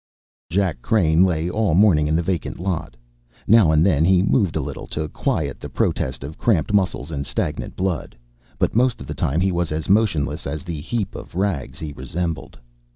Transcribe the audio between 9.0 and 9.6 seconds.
the time he